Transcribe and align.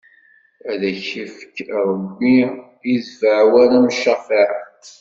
Ad 0.71 0.81
k-ifk 1.07 1.55
Ṛebbi 1.89 2.37
i 2.93 2.95
ddfeɛ 3.01 3.39
war 3.51 3.71
amcafaɛ! 3.77 4.51